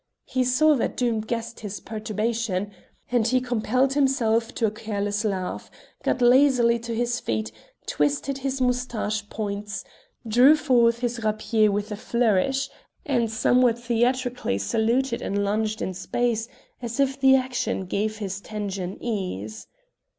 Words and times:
He 0.25 0.43
saw 0.43 0.73
that 0.77 0.97
Doom 0.97 1.21
guessed 1.21 1.59
his 1.59 1.79
perturbation, 1.79 2.71
and 3.11 3.27
he 3.27 3.39
compelled 3.39 3.93
himself 3.93 4.51
to 4.55 4.65
a 4.65 4.71
careless 4.71 5.23
laugh, 5.23 5.69
got 6.01 6.23
lazily 6.23 6.79
to 6.79 6.95
his 6.95 7.19
feet, 7.19 7.51
twisted 7.85 8.39
his 8.39 8.59
moustache 8.59 9.29
points, 9.29 9.83
drew 10.27 10.55
forth 10.55 11.01
his 11.01 11.23
rapier 11.23 11.71
with 11.71 11.91
a 11.91 11.95
flourish, 11.97 12.67
and 13.05 13.29
somewhat 13.29 13.77
theatrically 13.77 14.57
saluted 14.57 15.21
and 15.21 15.43
lunged 15.43 15.83
in 15.83 15.93
space 15.93 16.47
as 16.81 16.99
if 16.99 17.19
the 17.21 17.35
action 17.35 17.85
gave 17.85 18.17
his 18.17 18.41
tension 18.41 18.97
ease. 19.03 19.67